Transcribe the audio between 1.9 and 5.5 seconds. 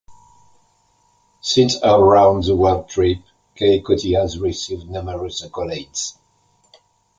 round the world trip, Kay Cottee has received numerous